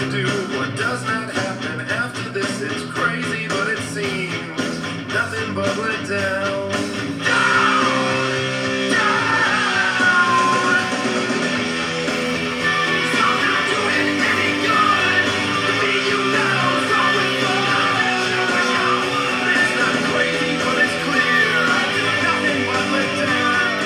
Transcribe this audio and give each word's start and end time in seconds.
to 0.00 0.10
do 0.10 0.26
what 0.56 0.74
does 0.78 1.04
not 1.04 1.30
happen 1.30 1.80
after 1.82 2.30
this. 2.30 2.62
It's 2.62 2.84
crazy, 2.90 3.46
but 3.48 3.68
it 3.68 3.78
seems 3.92 5.12
nothing 5.12 5.54
but 5.54 5.76
let 5.76 6.08
down. 6.08 6.70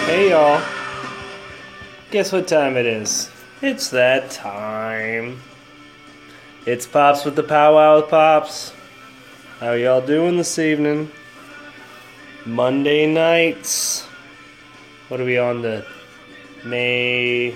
Hey 0.06 0.30
y'all, 0.30 0.62
guess 2.12 2.30
what 2.30 2.46
time 2.46 2.76
it 2.76 2.86
is? 2.86 3.30
It's 3.60 3.90
that 3.90 4.30
time. 4.30 5.40
It's 6.66 6.86
Pops 6.86 7.26
with 7.26 7.36
the 7.36 7.42
Powwow 7.42 7.96
with 7.96 8.08
Pops. 8.08 8.72
How 9.60 9.72
y'all 9.72 10.00
doing 10.00 10.38
this 10.38 10.58
evening? 10.58 11.10
Monday 12.46 13.06
nights. 13.06 14.06
What 15.08 15.20
are 15.20 15.26
we 15.26 15.36
on 15.36 15.60
the 15.60 15.84
May 16.64 17.54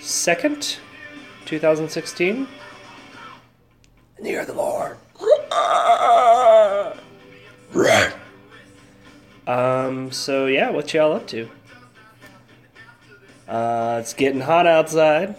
2nd, 0.00 0.78
2016? 1.44 2.48
In 4.18 4.24
the 4.24 4.30
year 4.30 4.40
of 4.40 4.48
the 4.48 4.54
Lord. 4.54 4.96
Right. 7.72 8.14
Um, 9.46 10.10
so 10.10 10.46
yeah, 10.46 10.70
what 10.70 10.92
y'all 10.92 11.12
up 11.12 11.26
to? 11.28 11.48
Uh, 13.46 13.98
it's 14.00 14.12
getting 14.12 14.40
hot 14.40 14.66
outside. 14.66 15.36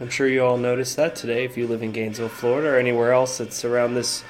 I'm 0.00 0.10
sure 0.10 0.26
you 0.26 0.44
all 0.44 0.56
noticed 0.56 0.96
that 0.96 1.14
today 1.14 1.44
if 1.44 1.56
you 1.56 1.66
live 1.68 1.82
in 1.82 1.92
Gainesville, 1.92 2.28
Florida, 2.28 2.70
or 2.70 2.78
anywhere 2.78 3.12
else 3.12 3.38
that's 3.38 3.64
around 3.64 3.94
this 3.94 4.24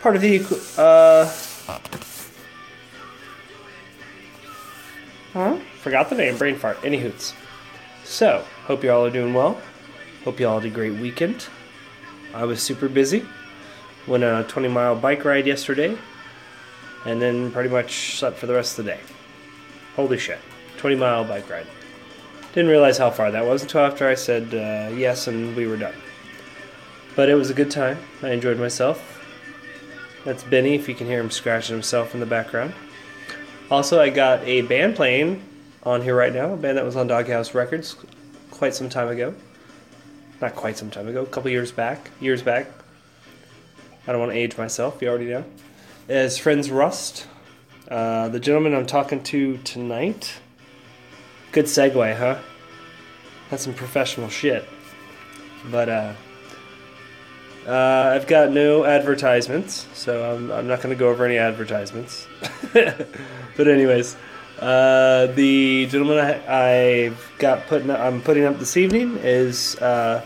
part 0.00 0.14
of 0.14 0.22
the. 0.22 0.38
Uh, 0.78 1.26
huh? 5.32 5.58
Forgot 5.80 6.08
the 6.08 6.16
name, 6.16 6.36
brain 6.36 6.54
fart. 6.54 6.78
Any 6.84 6.98
hoots. 6.98 7.34
So, 8.04 8.44
hope 8.64 8.84
you 8.84 8.92
all 8.92 9.04
are 9.04 9.10
doing 9.10 9.34
well. 9.34 9.60
Hope 10.24 10.38
you 10.38 10.48
all 10.48 10.60
had 10.60 10.70
a 10.70 10.72
great 10.72 10.94
weekend. 11.00 11.48
I 12.32 12.44
was 12.44 12.62
super 12.62 12.88
busy. 12.88 13.26
Went 14.06 14.22
on 14.22 14.42
a 14.42 14.44
20 14.46 14.68
mile 14.68 14.94
bike 14.94 15.24
ride 15.24 15.46
yesterday 15.46 15.98
and 17.04 17.20
then 17.20 17.50
pretty 17.50 17.68
much 17.68 18.18
slept 18.18 18.38
for 18.38 18.46
the 18.46 18.54
rest 18.54 18.78
of 18.78 18.84
the 18.84 18.92
day. 18.92 19.00
Holy 19.96 20.18
shit. 20.18 20.38
20 20.76 20.96
mile 20.96 21.24
bike 21.24 21.48
ride. 21.50 21.66
Didn't 22.56 22.70
realize 22.70 22.96
how 22.96 23.10
far 23.10 23.30
that 23.30 23.44
was 23.44 23.60
until 23.60 23.82
after 23.82 24.08
I 24.08 24.14
said 24.14 24.54
uh, 24.54 24.96
yes 24.96 25.28
and 25.28 25.54
we 25.54 25.66
were 25.66 25.76
done. 25.76 25.94
But 27.14 27.28
it 27.28 27.34
was 27.34 27.50
a 27.50 27.54
good 27.54 27.70
time. 27.70 27.98
I 28.22 28.30
enjoyed 28.30 28.58
myself. 28.58 29.22
That's 30.24 30.42
Benny, 30.42 30.74
if 30.74 30.88
you 30.88 30.94
can 30.94 31.06
hear 31.06 31.20
him 31.20 31.30
scratching 31.30 31.74
himself 31.74 32.14
in 32.14 32.20
the 32.20 32.26
background. 32.26 32.72
Also, 33.70 34.00
I 34.00 34.08
got 34.08 34.42
a 34.44 34.62
band 34.62 34.96
playing 34.96 35.42
on 35.82 36.00
here 36.00 36.16
right 36.16 36.32
now, 36.32 36.54
a 36.54 36.56
band 36.56 36.78
that 36.78 36.84
was 36.84 36.96
on 36.96 37.06
Doghouse 37.06 37.54
Records 37.54 37.94
quite 38.50 38.74
some 38.74 38.88
time 38.88 39.08
ago. 39.08 39.34
Not 40.40 40.56
quite 40.56 40.78
some 40.78 40.90
time 40.90 41.08
ago, 41.08 41.22
a 41.22 41.26
couple 41.26 41.50
years 41.50 41.70
back. 41.70 42.10
Years 42.20 42.42
back. 42.42 42.66
I 44.08 44.12
don't 44.12 44.20
want 44.20 44.32
to 44.32 44.38
age 44.38 44.56
myself, 44.56 45.00
you 45.02 45.08
already 45.08 45.26
know 45.26 45.44
is 46.08 46.38
Friends 46.38 46.70
Rust. 46.70 47.26
Uh, 47.88 48.28
the 48.28 48.40
gentleman 48.40 48.74
I'm 48.74 48.86
talking 48.86 49.22
to 49.24 49.58
tonight. 49.58 50.38
Good 51.52 51.66
segue, 51.66 52.16
huh? 52.16 52.38
That's 53.50 53.62
some 53.62 53.74
professional 53.74 54.28
shit. 54.28 54.68
But 55.70 55.88
uh, 55.88 56.12
uh, 57.66 58.12
I've 58.14 58.26
got 58.26 58.50
no 58.50 58.84
advertisements, 58.84 59.86
so 59.94 60.34
I'm, 60.34 60.50
I'm 60.52 60.66
not 60.66 60.82
going 60.82 60.94
to 60.94 60.98
go 60.98 61.08
over 61.08 61.24
any 61.24 61.38
advertisements. 61.38 62.26
but 62.72 63.68
anyways, 63.68 64.16
uh, 64.60 65.26
the 65.34 65.86
gentleman 65.86 66.18
I, 66.18 67.04
I've 67.06 67.32
got 67.38 67.66
putting 67.66 67.90
I'm 67.90 68.22
putting 68.22 68.44
up 68.44 68.58
this 68.58 68.76
evening 68.76 69.18
is 69.18 69.76
uh, 69.76 70.24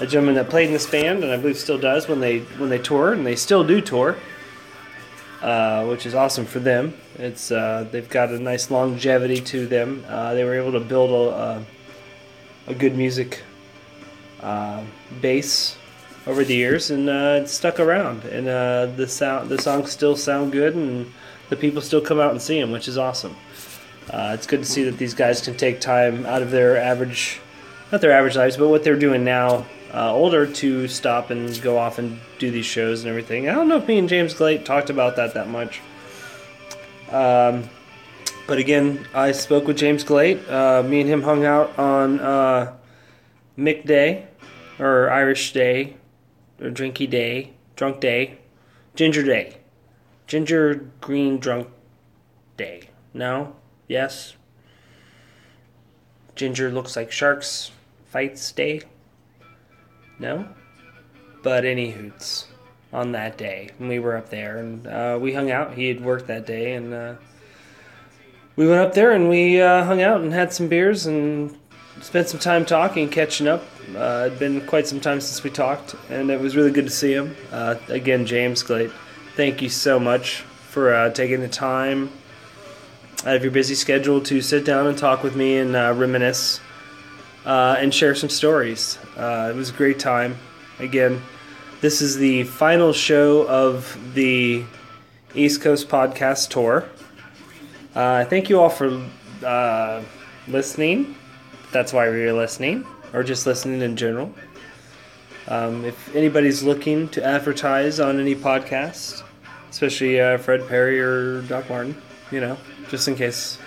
a 0.00 0.06
gentleman 0.06 0.34
that 0.36 0.48
played 0.48 0.66
in 0.66 0.72
this 0.72 0.88
band, 0.88 1.22
and 1.22 1.32
I 1.32 1.36
believe 1.36 1.58
still 1.58 1.78
does 1.78 2.08
when 2.08 2.20
they 2.20 2.40
when 2.58 2.70
they 2.70 2.78
tour, 2.78 3.12
and 3.12 3.26
they 3.26 3.36
still 3.36 3.64
do 3.64 3.80
tour 3.80 4.16
uh, 5.42 5.86
which 5.86 6.06
is 6.06 6.14
awesome 6.14 6.44
for 6.44 6.58
them. 6.58 6.94
It's 7.16 7.50
uh, 7.50 7.86
they've 7.90 8.08
got 8.08 8.30
a 8.30 8.38
nice 8.38 8.70
longevity 8.70 9.40
to 9.40 9.66
them. 9.66 10.04
Uh, 10.08 10.34
they 10.34 10.44
were 10.44 10.54
able 10.54 10.72
to 10.72 10.80
build 10.80 11.10
a, 11.10 11.64
a, 12.66 12.74
good 12.74 12.96
music 12.96 13.42
uh, 14.40 14.82
base 15.20 15.76
over 16.26 16.44
the 16.44 16.54
years, 16.54 16.90
and 16.90 17.08
uh, 17.08 17.40
it's 17.42 17.52
stuck 17.52 17.80
around. 17.80 18.24
And 18.24 18.48
uh, 18.48 18.86
the 18.86 19.08
sound, 19.08 19.48
the 19.48 19.60
songs 19.60 19.90
still 19.90 20.16
sound 20.16 20.52
good, 20.52 20.74
and 20.74 21.12
the 21.48 21.56
people 21.56 21.82
still 21.82 22.00
come 22.00 22.20
out 22.20 22.30
and 22.30 22.40
see 22.40 22.60
them, 22.60 22.70
which 22.70 22.88
is 22.88 22.98
awesome. 22.98 23.36
it's 24.12 24.46
good 24.46 24.60
to 24.60 24.66
see 24.66 24.84
that 24.84 24.98
these 24.98 25.14
guys 25.14 25.40
can 25.40 25.56
take 25.56 25.80
time 25.80 26.26
out 26.26 26.42
of 26.42 26.50
their 26.50 26.76
average, 26.76 27.40
not 27.90 28.00
their 28.00 28.12
average 28.12 28.36
lives, 28.36 28.56
but 28.56 28.68
what 28.68 28.84
they're 28.84 28.98
doing 28.98 29.24
now 29.24 29.66
uh, 29.92 30.12
older 30.12 30.46
to 30.46 30.88
stop 30.88 31.30
and 31.30 31.60
go 31.62 31.78
off 31.78 31.98
and 31.98 32.20
do 32.38 32.50
these 32.50 32.66
shows 32.66 33.00
and 33.00 33.08
everything. 33.08 33.48
I 33.48 33.54
don't 33.54 33.68
know 33.68 33.78
if 33.78 33.88
me 33.88 33.98
and 33.98 34.08
James 34.08 34.34
Glayat 34.34 34.64
talked 34.64 34.90
about 34.90 35.16
that 35.16 35.34
that 35.34 35.48
much. 35.48 35.80
Um, 37.10 37.68
but 38.50 38.58
again, 38.58 39.06
I 39.14 39.30
spoke 39.30 39.68
with 39.68 39.78
James 39.78 40.02
Glayat. 40.02 40.50
Uh, 40.50 40.82
me 40.82 41.00
and 41.02 41.08
him 41.08 41.22
hung 41.22 41.44
out 41.44 41.78
on 41.78 42.18
uh, 42.18 42.74
Mick 43.56 43.86
Day, 43.86 44.26
or 44.80 45.08
Irish 45.08 45.52
Day, 45.52 45.96
or 46.60 46.68
Drinky 46.70 47.08
Day, 47.08 47.52
Drunk 47.76 48.00
Day, 48.00 48.38
Ginger 48.96 49.22
Day, 49.22 49.58
Ginger 50.26 50.90
Green 51.00 51.38
Drunk 51.38 51.68
Day. 52.56 52.88
No? 53.14 53.54
Yes? 53.86 54.34
Ginger 56.34 56.72
looks 56.72 56.96
like 56.96 57.12
sharks 57.12 57.70
fights 58.06 58.50
day. 58.50 58.82
No? 60.18 60.48
But 61.44 61.64
any 61.64 61.92
hoots 61.92 62.48
on 62.92 63.12
that 63.12 63.38
day. 63.38 63.70
And 63.78 63.88
we 63.88 64.00
were 64.00 64.16
up 64.16 64.28
there 64.28 64.56
and 64.56 64.88
uh, 64.88 65.18
we 65.20 65.34
hung 65.34 65.52
out. 65.52 65.74
He 65.74 65.86
had 65.86 66.04
worked 66.04 66.26
that 66.26 66.46
day 66.46 66.72
and 66.72 66.92
uh, 66.92 67.14
we 68.56 68.66
went 68.66 68.80
up 68.80 68.94
there 68.94 69.12
and 69.12 69.28
we 69.28 69.60
uh, 69.60 69.84
hung 69.84 70.02
out 70.02 70.20
and 70.20 70.32
had 70.32 70.52
some 70.52 70.68
beers 70.68 71.06
and 71.06 71.56
spent 72.00 72.28
some 72.28 72.40
time 72.40 72.64
talking, 72.64 73.08
catching 73.08 73.48
up. 73.48 73.62
Uh, 73.96 74.24
it'd 74.26 74.38
been 74.38 74.60
quite 74.66 74.86
some 74.86 75.00
time 75.00 75.20
since 75.20 75.42
we 75.42 75.50
talked 75.50 75.94
and 76.08 76.30
it 76.30 76.40
was 76.40 76.56
really 76.56 76.70
good 76.70 76.86
to 76.86 76.90
see 76.90 77.12
him. 77.12 77.36
Uh, 77.50 77.76
again, 77.88 78.26
James 78.26 78.62
Glayat, 78.62 78.92
thank 79.36 79.62
you 79.62 79.68
so 79.68 79.98
much 79.98 80.42
for 80.68 80.94
uh, 80.94 81.10
taking 81.10 81.40
the 81.40 81.48
time 81.48 82.10
out 83.20 83.36
of 83.36 83.42
your 83.42 83.52
busy 83.52 83.74
schedule 83.74 84.20
to 84.20 84.40
sit 84.40 84.64
down 84.64 84.86
and 84.86 84.96
talk 84.96 85.22
with 85.22 85.36
me 85.36 85.58
and 85.58 85.74
reminisce. 85.74 86.60
Uh, 87.44 87.74
and 87.78 87.94
share 87.94 88.14
some 88.14 88.28
stories. 88.28 88.98
Uh, 89.16 89.50
it 89.50 89.56
was 89.56 89.70
a 89.70 89.72
great 89.72 89.98
time. 89.98 90.36
Again, 90.78 91.22
this 91.80 92.02
is 92.02 92.18
the 92.18 92.44
final 92.44 92.92
show 92.92 93.48
of 93.48 93.98
the 94.12 94.62
East 95.34 95.62
Coast 95.62 95.88
podcast 95.88 96.50
tour. 96.50 96.86
Uh, 98.00 98.24
thank 98.24 98.48
you 98.48 98.58
all 98.58 98.70
for 98.70 98.98
uh, 99.44 100.02
listening. 100.48 101.14
That's 101.70 101.92
why 101.92 102.08
we 102.08 102.24
are 102.24 102.32
listening, 102.32 102.86
or 103.12 103.22
just 103.22 103.44
listening 103.44 103.82
in 103.82 103.94
general. 103.94 104.32
Um, 105.48 105.84
if 105.84 106.16
anybody's 106.16 106.62
looking 106.62 107.10
to 107.10 107.22
advertise 107.22 108.00
on 108.00 108.18
any 108.18 108.34
podcast, 108.34 109.22
especially 109.68 110.18
uh, 110.18 110.38
Fred 110.38 110.66
Perry 110.66 110.98
or 110.98 111.42
Doc 111.42 111.68
Martin, 111.68 111.94
you 112.30 112.40
know, 112.40 112.56
just 112.88 113.06
in 113.06 113.16
case 113.16 113.58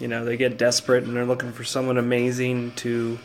you 0.00 0.08
know, 0.08 0.26
they 0.26 0.36
get 0.36 0.58
desperate 0.58 1.04
and 1.04 1.16
they're 1.16 1.24
looking 1.24 1.50
for 1.50 1.64
someone 1.64 1.96
amazing 1.96 2.72
to 2.72 3.18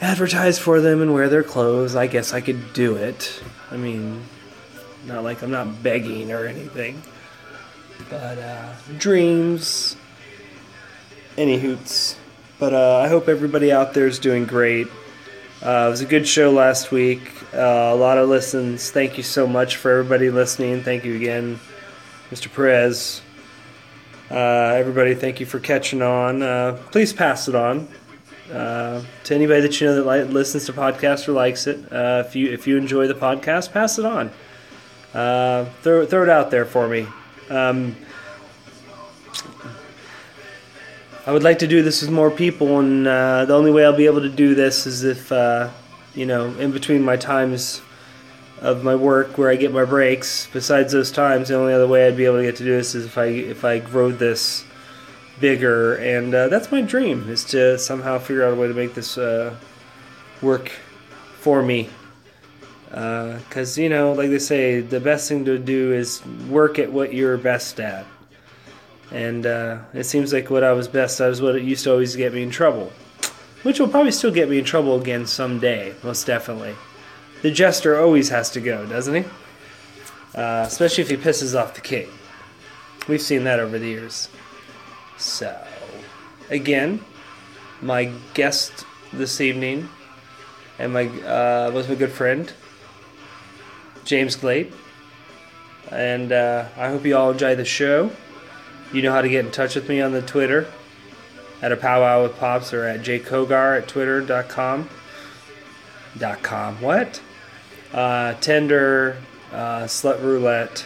advertise 0.00 0.56
for 0.56 0.80
them 0.80 1.02
and 1.02 1.12
wear 1.12 1.28
their 1.28 1.42
clothes. 1.42 1.96
I 1.96 2.06
guess 2.06 2.32
I 2.32 2.40
could 2.40 2.72
do 2.74 2.94
it. 2.94 3.42
I 3.72 3.76
mean, 3.76 4.22
not 5.04 5.24
like 5.24 5.42
I'm 5.42 5.50
not 5.50 5.82
begging 5.82 6.30
or 6.30 6.46
anything. 6.46 7.02
But, 8.08 8.38
uh, 8.38 8.72
dreams. 8.98 9.96
Any 11.36 11.58
hoots. 11.58 12.16
But, 12.58 12.74
uh, 12.74 12.98
I 12.98 13.08
hope 13.08 13.28
everybody 13.28 13.72
out 13.72 13.94
there 13.94 14.06
is 14.06 14.18
doing 14.18 14.46
great. 14.46 14.88
Uh, 15.62 15.86
it 15.86 15.90
was 15.90 16.00
a 16.00 16.06
good 16.06 16.26
show 16.26 16.50
last 16.50 16.90
week. 16.90 17.20
Uh, 17.52 17.90
a 17.92 17.94
lot 17.94 18.16
of 18.16 18.28
listens. 18.28 18.90
Thank 18.90 19.16
you 19.16 19.22
so 19.22 19.46
much 19.46 19.76
for 19.76 19.90
everybody 19.90 20.30
listening. 20.30 20.82
Thank 20.82 21.04
you 21.04 21.16
again, 21.16 21.60
Mr. 22.30 22.52
Perez. 22.52 23.20
Uh, 24.30 24.74
everybody, 24.78 25.14
thank 25.14 25.40
you 25.40 25.46
for 25.46 25.58
catching 25.58 26.02
on. 26.02 26.42
Uh, 26.42 26.78
please 26.92 27.12
pass 27.12 27.48
it 27.48 27.54
on 27.54 27.88
uh, 28.52 29.02
to 29.24 29.34
anybody 29.34 29.60
that 29.60 29.80
you 29.80 29.86
know 29.88 29.96
that 29.96 30.06
li- 30.06 30.22
listens 30.32 30.66
to 30.66 30.72
podcasts 30.72 31.26
or 31.28 31.32
likes 31.32 31.66
it. 31.66 31.92
Uh, 31.92 32.22
if 32.26 32.36
you 32.36 32.50
if 32.50 32.66
you 32.66 32.76
enjoy 32.76 33.06
the 33.06 33.14
podcast, 33.14 33.72
pass 33.72 33.98
it 33.98 34.04
on. 34.04 34.30
Uh, 35.12 35.64
throw 35.82 36.06
throw 36.06 36.22
it 36.22 36.28
out 36.28 36.50
there 36.50 36.64
for 36.64 36.88
me. 36.88 37.06
Um, 37.50 37.96
I 41.26 41.32
would 41.32 41.42
like 41.42 41.58
to 41.58 41.66
do 41.66 41.82
this 41.82 42.00
with 42.00 42.10
more 42.10 42.30
people, 42.30 42.78
and 42.78 43.06
uh, 43.06 43.44
the 43.44 43.54
only 43.54 43.70
way 43.70 43.84
I'll 43.84 43.96
be 43.96 44.06
able 44.06 44.22
to 44.22 44.28
do 44.28 44.54
this 44.54 44.86
is 44.86 45.04
if 45.04 45.30
you 46.14 46.26
know, 46.26 46.46
in 46.58 46.70
between 46.72 47.02
my 47.02 47.16
times 47.16 47.82
of 48.60 48.84
my 48.84 48.94
work 48.94 49.38
where 49.38 49.50
I 49.50 49.56
get 49.56 49.72
my 49.72 49.84
breaks. 49.84 50.48
Besides 50.52 50.92
those 50.92 51.10
times, 51.10 51.48
the 51.48 51.56
only 51.56 51.72
other 51.72 51.86
way 51.86 52.06
I'd 52.06 52.16
be 52.16 52.24
able 52.24 52.36
to 52.36 52.42
get 52.42 52.56
to 52.56 52.64
do 52.64 52.76
this 52.76 52.94
is 52.94 53.06
if 53.06 53.18
I 53.18 53.26
if 53.26 53.64
I 53.64 53.78
grow 53.78 54.10
this 54.10 54.64
bigger, 55.40 55.96
and 55.96 56.34
uh, 56.34 56.48
that's 56.48 56.70
my 56.70 56.82
dream 56.82 57.28
is 57.28 57.44
to 57.46 57.78
somehow 57.78 58.18
figure 58.18 58.44
out 58.44 58.52
a 58.52 58.56
way 58.56 58.68
to 58.68 58.74
make 58.74 58.94
this 58.94 59.16
uh, 59.18 59.56
work 60.42 60.68
for 61.38 61.62
me. 61.62 61.88
Because 62.90 63.78
uh, 63.78 63.82
you 63.82 63.88
know, 63.88 64.12
like 64.12 64.30
they 64.30 64.40
say, 64.40 64.80
the 64.80 64.98
best 64.98 65.28
thing 65.28 65.44
to 65.44 65.58
do 65.58 65.92
is 65.92 66.24
work 66.48 66.78
at 66.78 66.90
what 66.90 67.14
you're 67.14 67.38
best 67.38 67.78
at. 67.78 68.04
And 69.12 69.46
uh, 69.46 69.78
it 69.94 70.04
seems 70.04 70.32
like 70.32 70.50
what 70.50 70.64
I 70.64 70.72
was 70.72 70.88
best 70.88 71.20
at 71.20 71.30
is 71.30 71.40
what 71.40 71.54
it 71.54 71.62
used 71.62 71.84
to 71.84 71.92
always 71.92 72.16
get 72.16 72.34
me 72.34 72.42
in 72.42 72.50
trouble. 72.50 72.92
Which 73.62 73.78
will 73.78 73.88
probably 73.88 74.10
still 74.12 74.32
get 74.32 74.48
me 74.48 74.58
in 74.58 74.64
trouble 74.64 75.00
again 75.00 75.26
someday, 75.26 75.94
most 76.02 76.26
definitely. 76.26 76.74
The 77.42 77.50
jester 77.52 77.98
always 77.98 78.28
has 78.30 78.50
to 78.50 78.60
go, 78.60 78.86
doesn't 78.86 79.14
he? 79.14 79.30
Uh, 80.34 80.64
especially 80.66 81.02
if 81.02 81.10
he 81.10 81.16
pisses 81.16 81.58
off 81.58 81.74
the 81.74 81.80
king. 81.80 82.08
We've 83.08 83.22
seen 83.22 83.44
that 83.44 83.60
over 83.60 83.78
the 83.78 83.86
years. 83.86 84.28
So, 85.16 85.64
again, 86.48 87.04
my 87.80 88.12
guest 88.34 88.84
this 89.12 89.40
evening 89.40 89.88
and 90.78 90.92
my 90.92 91.06
uh, 91.06 91.70
was 91.72 91.88
my 91.88 91.94
good 91.94 92.12
friend 92.12 92.52
James 94.10 94.36
Glayat. 94.36 94.72
And 95.92 96.32
uh, 96.32 96.66
I 96.76 96.88
hope 96.88 97.06
you 97.06 97.16
all 97.16 97.30
enjoy 97.30 97.54
the 97.54 97.64
show. 97.64 98.10
You 98.92 99.02
know 99.02 99.12
how 99.12 99.22
to 99.22 99.28
get 99.28 99.44
in 99.46 99.52
touch 99.52 99.76
with 99.76 99.88
me 99.88 100.00
on 100.00 100.10
the 100.10 100.20
Twitter 100.20 100.66
at 101.62 101.70
a 101.70 101.76
powwow 101.76 102.24
with 102.24 102.36
pops 102.36 102.72
or 102.72 102.84
at 102.86 103.02
jkogar 103.02 103.78
at 103.78 103.86
twitter.com. 103.86 104.88
Dot 106.18 106.42
com. 106.42 106.80
What? 106.82 107.22
Uh, 107.94 108.34
Tinder, 108.40 109.16
uh, 109.52 109.82
slut 109.82 110.20
roulette, 110.20 110.84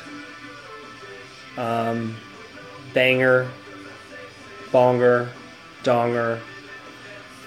um, 1.56 2.14
banger, 2.92 3.50
bonger, 4.70 5.30
donger, 5.82 6.40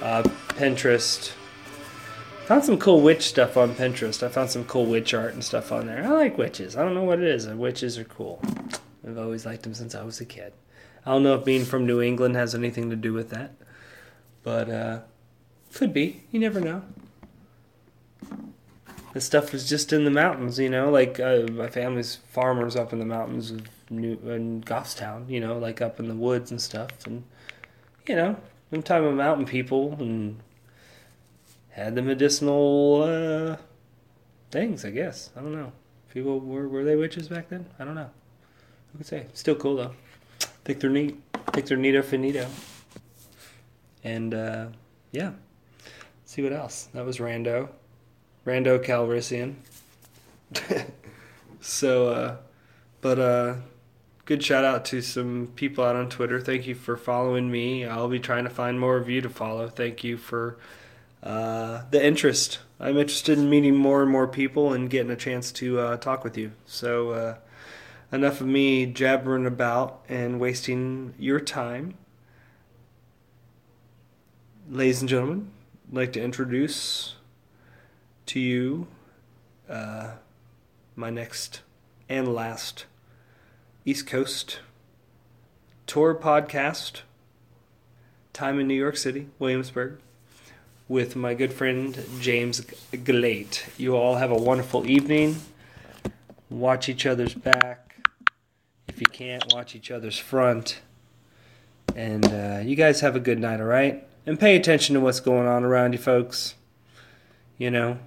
uh, 0.01 0.23
Pinterest. 0.49 1.33
Found 2.47 2.63
some 2.63 2.77
cool 2.77 3.01
witch 3.01 3.23
stuff 3.23 3.57
on 3.57 3.75
Pinterest. 3.75 4.23
I 4.23 4.29
found 4.29 4.49
some 4.49 4.63
cool 4.63 4.85
witch 4.85 5.13
art 5.13 5.33
and 5.33 5.43
stuff 5.43 5.69
on 5.73 5.87
there. 5.87 6.01
I 6.05 6.11
like 6.11 6.37
witches. 6.37 6.77
I 6.77 6.81
don't 6.81 6.93
know 6.93 7.03
what 7.03 7.19
it 7.19 7.27
is. 7.27 7.45
Witches 7.45 7.97
are 7.97 8.05
cool. 8.05 8.41
I've 9.05 9.17
always 9.17 9.45
liked 9.45 9.63
them 9.63 9.73
since 9.73 9.93
I 9.93 10.03
was 10.03 10.21
a 10.21 10.25
kid. 10.25 10.53
I 11.05 11.11
don't 11.11 11.23
know 11.23 11.35
if 11.35 11.43
being 11.43 11.65
from 11.65 11.85
New 11.85 11.99
England 11.99 12.37
has 12.37 12.55
anything 12.55 12.89
to 12.89 12.95
do 12.95 13.11
with 13.11 13.31
that, 13.31 13.51
but 14.43 14.69
uh, 14.69 14.99
could 15.73 15.91
be. 15.91 16.23
You 16.31 16.39
never 16.39 16.61
know. 16.61 16.83
This 19.13 19.25
stuff 19.25 19.51
was 19.51 19.67
just 19.67 19.91
in 19.91 20.05
the 20.05 20.09
mountains, 20.09 20.57
you 20.57 20.69
know. 20.69 20.89
Like 20.89 21.19
uh, 21.19 21.47
my 21.51 21.67
family's 21.67 22.15
farmers 22.29 22.77
up 22.77 22.93
in 22.93 22.99
the 22.99 23.05
mountains 23.05 23.51
of 23.51 23.67
New 23.89 24.19
in 24.25 24.63
Goffstown, 24.63 25.29
you 25.29 25.41
know, 25.41 25.57
like 25.57 25.81
up 25.81 25.99
in 25.99 26.07
the 26.07 26.15
woods 26.15 26.49
and 26.51 26.61
stuff, 26.61 26.91
and 27.05 27.25
you 28.07 28.15
know, 28.15 28.37
them 28.69 28.83
time 28.83 29.03
of 29.03 29.15
mountain 29.15 29.45
people 29.45 29.97
and 29.99 30.39
had 31.83 31.95
the 31.95 32.01
medicinal 32.01 33.03
uh, 33.03 33.57
things. 34.51 34.83
I 34.83 34.89
guess 34.89 35.29
I 35.35 35.41
don't 35.41 35.53
know. 35.53 35.71
People 36.13 36.39
were 36.39 36.67
were 36.67 36.83
they 36.83 36.95
witches 36.95 37.27
back 37.27 37.49
then? 37.49 37.65
I 37.79 37.85
don't 37.85 37.95
know. 37.95 38.09
Who 38.91 38.97
could 38.97 39.07
say? 39.07 39.27
Still 39.33 39.55
cool 39.55 39.75
though. 39.75 39.93
Think 40.65 40.79
they're 40.79 40.89
neat. 40.89 41.21
Think 41.53 41.67
they're 41.67 41.77
neato 41.77 42.03
finito. 42.03 42.47
And 44.03 44.33
uh, 44.33 44.67
yeah. 45.11 45.31
Let's 46.27 46.33
see 46.33 46.41
what 46.41 46.53
else. 46.53 46.89
That 46.93 47.05
was 47.05 47.17
Rando. 47.17 47.69
Rando 48.45 48.83
Calrissian. 48.83 49.55
so, 51.61 52.09
uh, 52.09 52.35
but 53.01 53.19
uh, 53.19 53.55
good 54.25 54.43
shout 54.43 54.65
out 54.65 54.85
to 54.85 55.01
some 55.01 55.51
people 55.55 55.83
out 55.83 55.95
on 55.95 56.09
Twitter. 56.09 56.39
Thank 56.41 56.67
you 56.67 56.75
for 56.75 56.97
following 56.97 57.51
me. 57.51 57.85
I'll 57.85 58.09
be 58.09 58.19
trying 58.19 58.45
to 58.45 58.49
find 58.49 58.79
more 58.79 58.97
of 58.97 59.09
you 59.09 59.21
to 59.21 59.29
follow. 59.29 59.69
Thank 59.69 60.03
you 60.03 60.17
for 60.17 60.57
uh, 61.23 61.83
the 61.91 62.03
interest. 62.03 62.59
I'm 62.79 62.97
interested 62.97 63.37
in 63.37 63.49
meeting 63.49 63.75
more 63.75 64.01
and 64.03 64.11
more 64.11 64.27
people 64.27 64.73
and 64.73 64.89
getting 64.89 65.11
a 65.11 65.15
chance 65.15 65.51
to 65.53 65.79
uh, 65.79 65.97
talk 65.97 66.23
with 66.23 66.37
you. 66.37 66.51
So, 66.65 67.11
uh, 67.11 67.35
enough 68.11 68.39
of 68.41 68.47
me 68.47 68.85
jabbering 68.85 69.45
about 69.45 70.03
and 70.07 70.39
wasting 70.39 71.13
your 71.17 71.39
time. 71.39 71.95
Ladies 74.69 75.01
and 75.01 75.09
gentlemen, 75.09 75.51
I'd 75.89 75.95
like 75.95 76.13
to 76.13 76.21
introduce 76.21 77.15
to 78.27 78.39
you 78.39 78.87
uh, 79.69 80.11
my 80.95 81.09
next 81.09 81.61
and 82.09 82.33
last 82.33 82.85
East 83.85 84.07
Coast 84.07 84.59
tour 85.85 86.13
podcast. 86.13 87.01
Time 88.33 88.59
in 88.59 88.67
New 88.67 88.75
York 88.75 88.97
City, 88.97 89.29
Williamsburg, 89.39 89.99
with 90.87 91.15
my 91.15 91.33
good 91.33 91.51
friend 91.51 92.03
James 92.19 92.61
Glayat. 92.91 93.67
You 93.77 93.95
all 93.95 94.15
have 94.15 94.31
a 94.31 94.37
wonderful 94.37 94.89
evening. 94.89 95.37
Watch 96.49 96.87
each 96.87 97.05
other's 97.05 97.33
back. 97.33 97.97
If 98.87 99.01
you 99.01 99.07
can't, 99.07 99.43
watch 99.53 99.75
each 99.75 99.91
other's 99.91 100.17
front. 100.17 100.79
And 101.95 102.25
uh, 102.25 102.61
you 102.63 102.75
guys 102.75 103.01
have 103.01 103.15
a 103.15 103.19
good 103.19 103.39
night, 103.39 103.59
all 103.59 103.67
right? 103.67 104.07
And 104.25 104.39
pay 104.39 104.55
attention 104.55 104.93
to 104.95 105.01
what's 105.01 105.19
going 105.19 105.47
on 105.47 105.63
around 105.63 105.93
you, 105.93 105.99
folks. 105.99 106.55
You 107.57 107.71
know, 107.71 107.99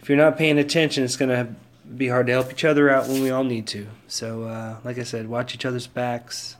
if 0.00 0.08
you're 0.08 0.18
not 0.18 0.38
paying 0.38 0.58
attention, 0.58 1.04
it's 1.04 1.16
going 1.16 1.30
to 1.30 1.54
be 1.96 2.08
hard 2.08 2.26
to 2.26 2.32
help 2.32 2.50
each 2.50 2.64
other 2.64 2.88
out 2.88 3.08
when 3.08 3.22
we 3.22 3.30
all 3.30 3.44
need 3.44 3.66
to. 3.68 3.86
So, 4.08 4.44
uh, 4.44 4.76
like 4.84 4.98
I 4.98 5.02
said, 5.02 5.28
watch 5.28 5.54
each 5.54 5.64
other's 5.64 5.86
backs, 5.86 6.56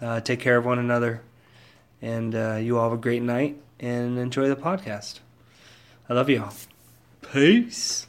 uh, 0.00 0.20
take 0.20 0.40
care 0.40 0.56
of 0.56 0.64
one 0.64 0.78
another, 0.78 1.22
and 2.06 2.36
uh, 2.36 2.54
you 2.54 2.78
all 2.78 2.84
have 2.84 2.96
a 2.96 3.02
great 3.02 3.22
night 3.22 3.60
and 3.80 4.16
enjoy 4.16 4.48
the 4.48 4.54
podcast. 4.54 5.18
I 6.08 6.14
love 6.14 6.30
you 6.30 6.44
all. 6.44 6.54
Peace. 7.32 8.06